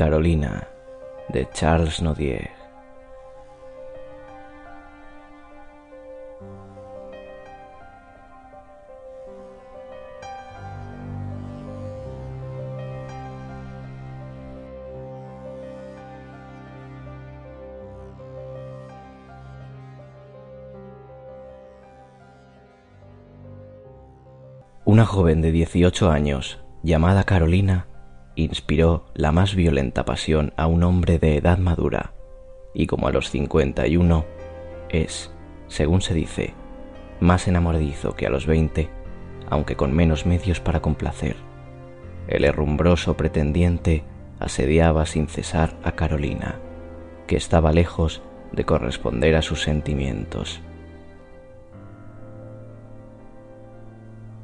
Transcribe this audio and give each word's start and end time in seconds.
Carolina 0.00 0.66
de 1.28 1.46
Charles 1.52 2.00
Nodier. 2.00 2.48
Una 24.86 25.04
joven 25.04 25.42
de 25.42 25.52
18 25.52 26.10
años, 26.10 26.58
llamada 26.82 27.24
Carolina, 27.24 27.89
inspiró 28.34 29.04
la 29.14 29.32
más 29.32 29.54
violenta 29.54 30.04
pasión 30.04 30.52
a 30.56 30.66
un 30.66 30.82
hombre 30.82 31.18
de 31.18 31.36
edad 31.36 31.58
madura, 31.58 32.12
y 32.74 32.86
como 32.86 33.08
a 33.08 33.12
los 33.12 33.30
51 33.30 34.24
es, 34.88 35.32
según 35.68 36.00
se 36.00 36.14
dice, 36.14 36.54
más 37.20 37.48
enamoradizo 37.48 38.14
que 38.14 38.26
a 38.26 38.30
los 38.30 38.46
20, 38.46 38.88
aunque 39.48 39.76
con 39.76 39.92
menos 39.92 40.26
medios 40.26 40.60
para 40.60 40.80
complacer. 40.80 41.36
El 42.28 42.44
herrumbroso 42.44 43.16
pretendiente 43.16 44.04
asediaba 44.38 45.06
sin 45.06 45.28
cesar 45.28 45.76
a 45.82 45.92
Carolina, 45.92 46.60
que 47.26 47.36
estaba 47.36 47.72
lejos 47.72 48.22
de 48.52 48.64
corresponder 48.64 49.36
a 49.36 49.42
sus 49.42 49.62
sentimientos. 49.62 50.60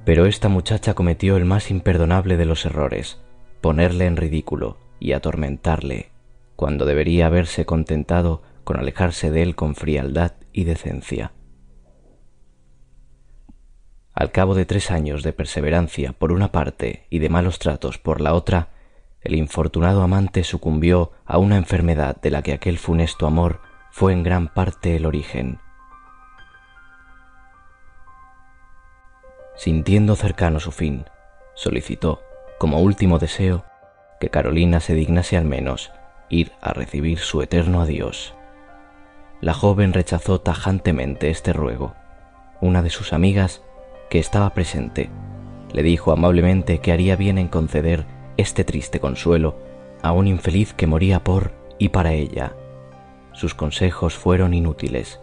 Pero 0.04 0.26
esta 0.26 0.48
muchacha 0.48 0.94
cometió 0.94 1.36
el 1.36 1.44
más 1.44 1.70
imperdonable 1.70 2.36
de 2.36 2.44
los 2.44 2.64
errores, 2.64 3.20
ponerle 3.60 4.06
en 4.06 4.16
ridículo 4.16 4.78
y 4.98 5.12
atormentarle, 5.12 6.10
cuando 6.56 6.84
debería 6.86 7.26
haberse 7.26 7.66
contentado 7.66 8.42
con 8.64 8.78
alejarse 8.78 9.30
de 9.30 9.42
él 9.42 9.54
con 9.54 9.74
frialdad 9.74 10.32
y 10.52 10.64
decencia. 10.64 11.32
Al 14.12 14.32
cabo 14.32 14.54
de 14.54 14.64
tres 14.64 14.90
años 14.90 15.22
de 15.22 15.34
perseverancia 15.34 16.12
por 16.12 16.32
una 16.32 16.50
parte 16.50 17.06
y 17.10 17.18
de 17.18 17.28
malos 17.28 17.58
tratos 17.58 17.98
por 17.98 18.20
la 18.22 18.32
otra, 18.32 18.70
el 19.20 19.34
infortunado 19.34 20.02
amante 20.02 20.42
sucumbió 20.42 21.12
a 21.26 21.38
una 21.38 21.56
enfermedad 21.56 22.20
de 22.20 22.30
la 22.30 22.42
que 22.42 22.54
aquel 22.54 22.78
funesto 22.78 23.26
amor 23.26 23.60
fue 23.90 24.12
en 24.12 24.22
gran 24.22 24.48
parte 24.48 24.96
el 24.96 25.04
origen. 25.04 25.58
Sintiendo 29.56 30.16
cercano 30.16 30.60
su 30.60 30.70
fin, 30.70 31.04
solicitó, 31.54 32.22
como 32.58 32.80
último 32.80 33.18
deseo, 33.18 33.64
que 34.18 34.30
Carolina 34.30 34.80
se 34.80 34.94
dignase 34.94 35.36
al 35.36 35.44
menos 35.44 35.92
ir 36.28 36.52
a 36.60 36.72
recibir 36.72 37.18
su 37.18 37.42
eterno 37.42 37.82
adiós. 37.82 38.34
La 39.40 39.52
joven 39.52 39.92
rechazó 39.92 40.40
tajantemente 40.40 41.28
este 41.30 41.52
ruego. 41.52 41.94
Una 42.60 42.82
de 42.82 42.90
sus 42.90 43.12
amigas, 43.12 43.62
que 44.08 44.18
estaba 44.18 44.50
presente, 44.50 45.10
le 45.72 45.82
dijo 45.82 46.12
amablemente 46.12 46.78
que 46.78 46.92
haría 46.92 47.16
bien 47.16 47.36
en 47.38 47.48
conceder 47.48 48.06
este 48.38 48.64
triste 48.64 49.00
consuelo 49.00 49.58
a 50.02 50.12
un 50.12 50.26
infeliz 50.26 50.72
que 50.72 50.86
moría 50.86 51.22
por 51.22 51.52
y 51.78 51.90
para 51.90 52.14
ella. 52.14 52.54
Sus 53.32 53.54
consejos 53.54 54.14
fueron 54.14 54.54
inútiles. 54.54 55.20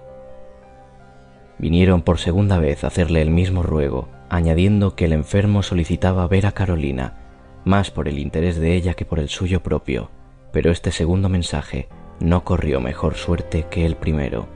Vinieron 1.57 2.03
por 2.03 2.19
segunda 2.19 2.59
vez 2.59 2.83
a 2.83 2.87
hacerle 2.87 3.21
el 3.21 3.31
mismo 3.31 3.63
ruego, 3.63 4.09
añadiendo 4.29 4.95
que 4.95 5.05
el 5.05 5.13
enfermo 5.13 5.63
solicitaba 5.63 6.27
ver 6.27 6.45
a 6.45 6.51
Carolina 6.51 7.22
más 7.65 7.91
por 7.91 8.07
el 8.07 8.19
interés 8.19 8.57
de 8.59 8.75
ella 8.75 8.93
que 8.93 9.05
por 9.05 9.19
el 9.19 9.29
suyo 9.29 9.61
propio, 9.61 10.09
pero 10.51 10.71
este 10.71 10.91
segundo 10.91 11.29
mensaje 11.29 11.87
no 12.19 12.43
corrió 12.43 12.79
mejor 12.81 13.15
suerte 13.15 13.65
que 13.69 13.85
el 13.85 13.95
primero. 13.95 14.47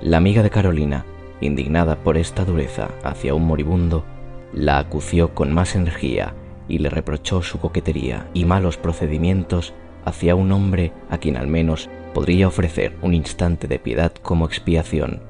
La 0.00 0.16
amiga 0.16 0.42
de 0.42 0.50
Carolina, 0.50 1.04
indignada 1.40 1.96
por 1.96 2.16
esta 2.16 2.44
dureza 2.44 2.88
hacia 3.02 3.34
un 3.34 3.46
moribundo, 3.46 4.04
la 4.52 4.78
acució 4.78 5.34
con 5.34 5.52
más 5.52 5.74
energía 5.74 6.34
y 6.68 6.78
le 6.78 6.90
reprochó 6.90 7.42
su 7.42 7.58
coquetería 7.58 8.28
y 8.34 8.44
malos 8.44 8.76
procedimientos 8.76 9.74
hacia 10.04 10.34
un 10.34 10.52
hombre 10.52 10.92
a 11.10 11.18
quien 11.18 11.36
al 11.36 11.46
menos 11.46 11.88
podría 12.12 12.48
ofrecer 12.48 12.96
un 13.02 13.14
instante 13.14 13.66
de 13.66 13.78
piedad 13.78 14.12
como 14.12 14.46
expiación. 14.46 15.22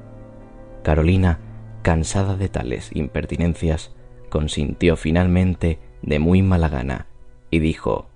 Carolina, 0.83 1.39
cansada 1.81 2.35
de 2.35 2.49
tales 2.49 2.91
impertinencias, 2.93 3.91
consintió 4.29 4.95
finalmente 4.95 5.79
de 6.05 6.19
muy 6.19 6.41
mala 6.41 6.69
gana 6.69 7.07
y 7.49 7.59
dijo, 7.59 8.07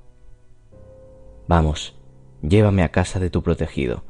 Vamos, 1.48 1.96
llévame 2.42 2.84
a 2.84 2.92
casa 2.92 3.20
de 3.20 3.32
tu 3.32 3.42
protegido, 3.42 4.04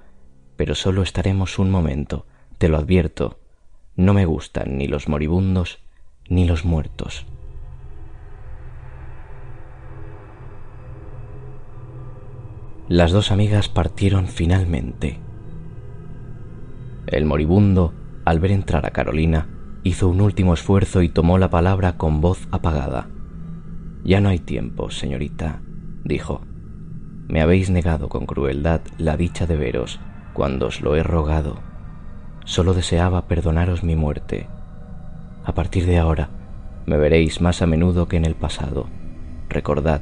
pero 0.58 0.76
solo 0.76 1.02
estaremos 1.02 1.58
un 1.58 1.72
momento, 1.72 2.26
te 2.58 2.68
lo 2.68 2.78
advierto, 2.78 3.40
no 3.96 4.14
me 4.14 4.26
gustan 4.26 4.78
ni 4.78 4.88
los 4.88 5.08
moribundos 5.08 5.80
ni 6.28 6.46
los 6.46 6.66
muertos. 6.66 7.26
Las 12.90 13.12
dos 13.12 13.32
amigas 13.32 13.70
partieron 13.70 14.28
finalmente. 14.28 15.20
El 17.08 17.26
moribundo, 17.26 17.94
al 18.26 18.40
ver 18.40 18.52
entrar 18.52 18.86
a 18.86 18.92
Carolina, 18.92 19.48
hizo 19.84 20.10
un 20.10 20.22
último 20.22 20.54
esfuerzo 20.54 21.02
y 21.02 21.10
tomó 21.10 21.38
la 21.38 21.50
palabra 21.50 21.98
con 21.98 22.20
voz 22.20 22.48
apagada. 22.52 23.08
Ya 24.04 24.22
no 24.22 24.30
hay 24.30 24.40
tiempo, 24.40 24.90
señorita, 24.90 25.62
dijo. 26.04 26.42
Me 27.28 27.42
habéis 27.42 27.70
negado 27.70 28.10
con 28.10 28.26
crueldad 28.26 28.82
la 28.98 29.18
dicha 29.18 29.46
de 29.46 29.56
veros 29.56 30.00
cuando 30.34 30.68
os 30.68 30.82
lo 30.82 30.96
he 30.96 31.04
rogado. 31.04 31.60
Solo 32.46 32.74
deseaba 32.74 33.28
perdonaros 33.28 33.84
mi 33.84 33.96
muerte. 33.96 34.48
A 35.44 35.54
partir 35.54 35.86
de 35.86 36.00
ahora 36.00 36.30
me 36.86 36.98
veréis 36.98 37.42
más 37.42 37.62
a 37.62 37.68
menudo 37.68 38.08
que 38.08 38.18
en 38.18 38.26
el 38.26 38.36
pasado. 38.36 38.88
Recordad 39.50 40.02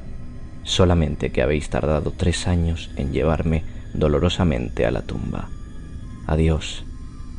solamente 0.63 1.31
que 1.31 1.41
habéis 1.41 1.69
tardado 1.69 2.11
tres 2.11 2.47
años 2.47 2.91
en 2.95 3.11
llevarme 3.11 3.63
dolorosamente 3.93 4.85
a 4.85 4.91
la 4.91 5.01
tumba. 5.01 5.49
Adiós, 6.27 6.85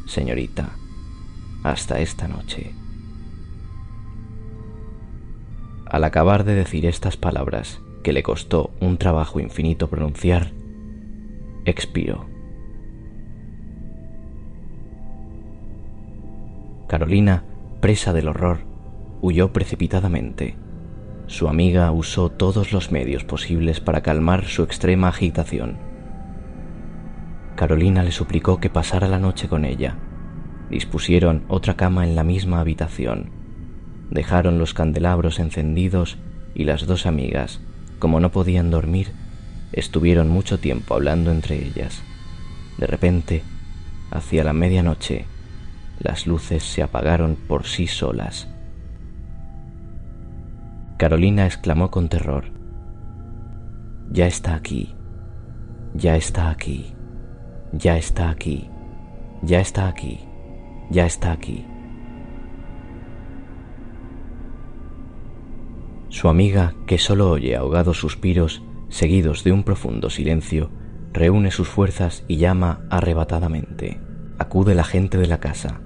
señorita. 0.07 0.71
Hasta 1.63 2.01
esta 2.01 2.29
noche. 2.29 2.75
Al 5.91 6.05
acabar 6.05 6.45
de 6.45 6.55
decir 6.55 6.85
estas 6.85 7.17
palabras, 7.17 7.81
que 8.03 8.13
le 8.13 8.23
costó 8.23 8.71
un 8.79 8.99
trabajo 8.99 9.41
infinito 9.41 9.89
pronunciar, 9.89 10.53
expiró. 11.65 12.27
Carolina, 16.89 17.45
presa 17.81 18.13
del 18.13 18.29
horror, 18.29 18.59
huyó 19.23 19.55
precipitadamente. 19.55 20.57
Su 21.27 21.49
amiga 21.49 21.91
usó 21.91 22.31
todos 22.31 22.73
los 22.73 22.93
medios 22.93 23.25
posibles 23.25 23.81
para 23.81 24.03
calmar 24.03 24.45
su 24.45 24.65
extrema 24.65 25.09
agitación. 25.09 25.79
Carolina 27.57 28.03
le 28.03 28.13
suplicó 28.13 28.61
que 28.61 28.69
pasara 28.69 29.09
la 29.09 29.19
noche 29.19 29.49
con 29.49 29.65
ella. 29.65 29.97
Dispusieron 30.69 31.45
otra 31.49 31.77
cama 31.77 32.05
en 32.05 32.15
la 32.15 32.25
misma 32.25 32.61
habitación 32.61 33.38
dejaron 34.11 34.59
los 34.59 34.75
candelabros 34.75 35.39
encendidos 35.39 36.19
y 36.55 36.65
las 36.65 36.87
dos 36.87 37.07
amigas, 37.07 37.61
como 37.99 38.21
no 38.21 38.31
podían 38.31 38.71
dormir, 38.71 39.13
estuvieron 39.73 40.29
mucho 40.29 40.59
tiempo 40.59 40.95
hablando 40.95 41.31
entre 41.31 41.57
ellas. 41.57 42.03
De 42.79 42.87
repente, 42.87 43.43
hacia 44.11 44.45
la 44.45 44.53
medianoche, 44.53 45.27
las 46.01 46.27
luces 46.27 46.63
se 46.63 46.83
apagaron 46.83 47.37
por 47.37 47.67
sí 47.67 47.87
solas. 47.87 48.49
Carolina 50.97 51.47
exclamó 51.47 51.91
con 51.91 52.09
terror, 52.09 52.47
Ya 54.11 54.27
está 54.27 54.55
aquí, 54.55 54.95
ya 55.95 56.17
está 56.17 56.51
aquí, 56.51 56.95
ya 57.73 57.97
está 57.97 58.31
aquí, 58.31 58.69
ya 59.43 59.61
está 59.61 59.89
aquí, 59.89 60.21
ya 60.91 61.07
está 61.07 61.33
aquí. 61.33 61.65
Su 66.11 66.29
amiga, 66.29 66.75
que 66.87 66.99
solo 66.99 67.31
oye 67.31 67.55
ahogados 67.55 67.99
suspiros, 67.99 68.63
seguidos 68.89 69.45
de 69.45 69.53
un 69.53 69.63
profundo 69.63 70.09
silencio, 70.09 70.71
reúne 71.13 71.51
sus 71.51 71.69
fuerzas 71.69 72.25
y 72.29 72.37
llama 72.37 72.81
arrebatadamente. 72.91 74.01
Acude 74.39 74.75
la 74.75 74.85
gente 74.85 75.19
de 75.19 75.27
la 75.27 75.39
casa. 75.39 75.81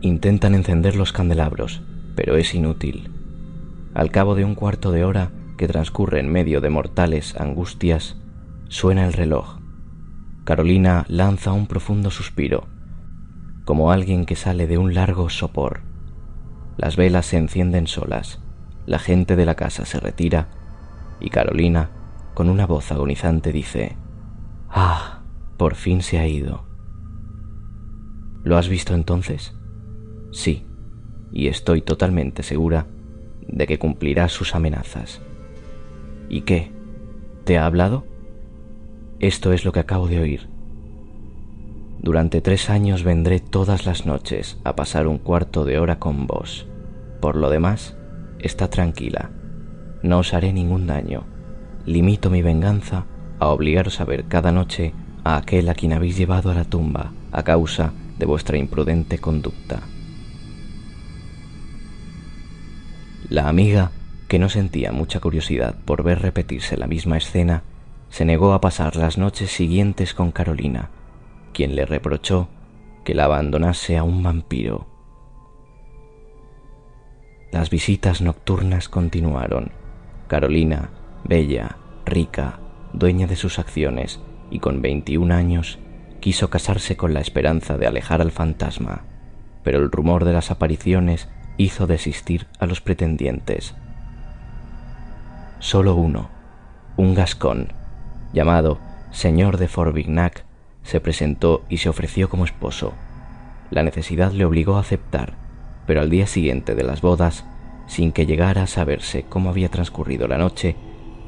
Intentan 0.00 0.54
encender 0.54 0.94
los 0.94 1.12
candelabros, 1.12 1.82
pero 2.14 2.36
es 2.36 2.54
inútil. 2.54 3.10
Al 3.94 4.10
cabo 4.10 4.34
de 4.34 4.44
un 4.44 4.54
cuarto 4.54 4.92
de 4.92 5.04
hora 5.04 5.32
que 5.56 5.66
transcurre 5.66 6.20
en 6.20 6.30
medio 6.30 6.60
de 6.60 6.70
mortales 6.70 7.34
angustias, 7.40 8.16
suena 8.68 9.06
el 9.06 9.12
reloj. 9.12 9.58
Carolina 10.44 11.04
lanza 11.08 11.52
un 11.52 11.66
profundo 11.66 12.10
suspiro, 12.10 12.68
como 13.64 13.90
alguien 13.90 14.26
que 14.26 14.36
sale 14.36 14.66
de 14.66 14.78
un 14.78 14.94
largo 14.94 15.30
sopor. 15.30 15.80
Las 16.76 16.96
velas 16.96 17.26
se 17.26 17.38
encienden 17.38 17.86
solas, 17.86 18.43
la 18.86 18.98
gente 18.98 19.36
de 19.36 19.46
la 19.46 19.54
casa 19.54 19.84
se 19.84 20.00
retira 20.00 20.48
y 21.20 21.30
Carolina, 21.30 21.90
con 22.34 22.50
una 22.50 22.66
voz 22.66 22.90
agonizante, 22.92 23.52
dice, 23.52 23.96
Ah, 24.68 25.22
por 25.56 25.74
fin 25.74 26.02
se 26.02 26.18
ha 26.18 26.26
ido. 26.26 26.66
¿Lo 28.42 28.58
has 28.58 28.68
visto 28.68 28.94
entonces? 28.94 29.54
Sí, 30.32 30.66
y 31.32 31.48
estoy 31.48 31.80
totalmente 31.80 32.42
segura 32.42 32.86
de 33.46 33.66
que 33.66 33.78
cumplirá 33.78 34.28
sus 34.28 34.54
amenazas. 34.54 35.22
¿Y 36.28 36.42
qué? 36.42 36.72
¿Te 37.44 37.56
ha 37.56 37.66
hablado? 37.66 38.04
Esto 39.20 39.52
es 39.52 39.64
lo 39.64 39.72
que 39.72 39.80
acabo 39.80 40.08
de 40.08 40.20
oír. 40.20 40.48
Durante 42.00 42.42
tres 42.42 42.68
años 42.68 43.02
vendré 43.02 43.40
todas 43.40 43.86
las 43.86 44.04
noches 44.04 44.60
a 44.64 44.76
pasar 44.76 45.06
un 45.06 45.18
cuarto 45.18 45.64
de 45.64 45.78
hora 45.78 45.98
con 45.98 46.26
vos. 46.26 46.66
Por 47.20 47.36
lo 47.36 47.48
demás, 47.48 47.96
está 48.46 48.68
tranquila. 48.68 49.30
No 50.02 50.18
os 50.18 50.34
haré 50.34 50.52
ningún 50.52 50.86
daño. 50.86 51.24
Limito 51.86 52.30
mi 52.30 52.42
venganza 52.42 53.06
a 53.38 53.48
obligaros 53.48 54.00
a 54.00 54.04
ver 54.04 54.26
cada 54.26 54.52
noche 54.52 54.92
a 55.24 55.36
aquel 55.36 55.68
a 55.68 55.74
quien 55.74 55.92
habéis 55.92 56.16
llevado 56.16 56.50
a 56.50 56.54
la 56.54 56.64
tumba 56.64 57.12
a 57.32 57.42
causa 57.42 57.92
de 58.18 58.26
vuestra 58.26 58.58
imprudente 58.58 59.18
conducta. 59.18 59.80
La 63.28 63.48
amiga, 63.48 63.90
que 64.28 64.38
no 64.38 64.48
sentía 64.48 64.92
mucha 64.92 65.20
curiosidad 65.20 65.74
por 65.84 66.02
ver 66.02 66.20
repetirse 66.20 66.76
la 66.76 66.86
misma 66.86 67.16
escena, 67.16 67.62
se 68.10 68.24
negó 68.24 68.52
a 68.52 68.60
pasar 68.60 68.96
las 68.96 69.18
noches 69.18 69.50
siguientes 69.50 70.14
con 70.14 70.30
Carolina, 70.30 70.90
quien 71.52 71.74
le 71.74 71.86
reprochó 71.86 72.48
que 73.04 73.14
la 73.14 73.24
abandonase 73.24 73.96
a 73.96 74.04
un 74.04 74.22
vampiro. 74.22 74.93
Las 77.54 77.70
visitas 77.70 78.20
nocturnas 78.20 78.88
continuaron. 78.88 79.70
Carolina, 80.26 80.90
bella, 81.22 81.76
rica, 82.04 82.58
dueña 82.92 83.28
de 83.28 83.36
sus 83.36 83.60
acciones 83.60 84.18
y 84.50 84.58
con 84.58 84.82
21 84.82 85.32
años, 85.32 85.78
quiso 86.18 86.50
casarse 86.50 86.96
con 86.96 87.14
la 87.14 87.20
esperanza 87.20 87.78
de 87.78 87.86
alejar 87.86 88.20
al 88.20 88.32
fantasma, 88.32 89.04
pero 89.62 89.78
el 89.78 89.92
rumor 89.92 90.24
de 90.24 90.32
las 90.32 90.50
apariciones 90.50 91.28
hizo 91.56 91.86
desistir 91.86 92.48
a 92.58 92.66
los 92.66 92.80
pretendientes. 92.80 93.76
Solo 95.60 95.94
uno, 95.94 96.30
un 96.96 97.14
gascón, 97.14 97.68
llamado 98.32 98.80
señor 99.12 99.58
de 99.58 99.68
Forbignac, 99.68 100.44
se 100.82 101.00
presentó 101.00 101.62
y 101.68 101.76
se 101.76 101.88
ofreció 101.88 102.28
como 102.28 102.46
esposo. 102.46 102.94
La 103.70 103.84
necesidad 103.84 104.32
le 104.32 104.44
obligó 104.44 104.76
a 104.76 104.80
aceptar, 104.80 105.43
pero 105.86 106.00
al 106.00 106.10
día 106.10 106.26
siguiente 106.26 106.74
de 106.74 106.82
las 106.82 107.00
bodas, 107.00 107.44
sin 107.86 108.12
que 108.12 108.26
llegara 108.26 108.62
a 108.62 108.66
saberse 108.66 109.24
cómo 109.28 109.50
había 109.50 109.68
transcurrido 109.68 110.26
la 110.28 110.38
noche, 110.38 110.76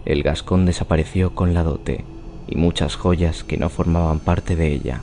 el 0.05 0.23
gascón 0.23 0.67
desapareció 0.67 1.35
con 1.35 1.55
la 1.55 1.63
dote 1.63 2.05
y 2.49 2.57
muchas 2.57 2.97
joyas 2.97 3.45
que 3.45 3.59
no 3.59 3.69
formaban 3.69 4.21
parte 4.21 4.57
de 4.57 4.73
ella. 4.73 5.03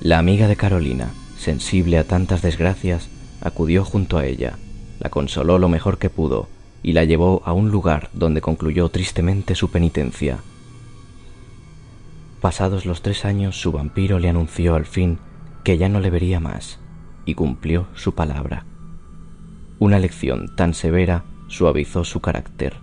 La 0.00 0.18
amiga 0.18 0.48
de 0.48 0.56
Carolina, 0.56 1.10
sensible 1.38 1.98
a 1.98 2.04
tantas 2.04 2.42
desgracias, 2.42 3.08
acudió 3.40 3.84
junto 3.84 4.18
a 4.18 4.26
ella, 4.26 4.58
la 4.98 5.10
consoló 5.10 5.58
lo 5.58 5.68
mejor 5.68 5.98
que 5.98 6.10
pudo 6.10 6.48
y 6.82 6.92
la 6.92 7.04
llevó 7.04 7.42
a 7.44 7.52
un 7.52 7.70
lugar 7.70 8.10
donde 8.12 8.40
concluyó 8.40 8.88
tristemente 8.88 9.54
su 9.54 9.70
penitencia. 9.70 10.38
Pasados 12.40 12.86
los 12.86 13.02
tres 13.02 13.24
años, 13.24 13.60
su 13.60 13.70
vampiro 13.70 14.18
le 14.18 14.28
anunció 14.28 14.74
al 14.74 14.86
fin 14.86 15.18
que 15.64 15.78
ya 15.78 15.88
no 15.88 16.00
le 16.00 16.10
vería 16.10 16.40
más, 16.40 16.80
y 17.24 17.34
cumplió 17.34 17.88
su 17.94 18.14
palabra. 18.14 18.66
Una 19.78 19.98
lección 19.98 20.54
tan 20.56 20.74
severa 20.74 21.24
suavizó 21.48 22.04
su 22.04 22.20
carácter. 22.20 22.76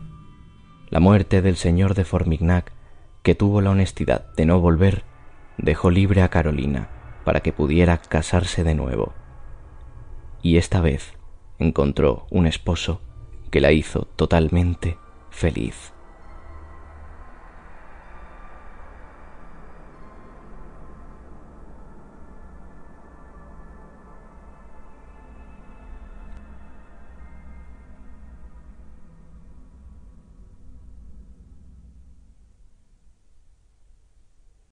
La 0.90 1.00
muerte 1.00 1.42
del 1.42 1.56
señor 1.56 1.94
de 1.94 2.04
Formignac, 2.04 2.72
que 3.24 3.36
tuvo 3.36 3.62
la 3.62 3.72
honestidad 3.72 4.34
de 4.36 4.46
no 4.46 4.60
volver, 4.60 5.04
dejó 5.58 5.92
libre 5.92 6.22
a 6.22 6.30
Carolina 6.30 6.90
para 7.24 7.42
que 7.42 7.54
pudiera 7.54 7.98
casarse 7.98 8.64
de 8.64 8.76
nuevo. 8.76 9.14
Y 10.42 10.58
esta 10.58 10.82
vez 10.82 11.14
encontró 11.60 12.28
un 12.32 12.48
esposo 12.48 13.02
que 13.52 13.62
la 13.62 13.72
hizo 13.72 14.06
totalmente 14.16 14.98
feliz. 15.30 15.94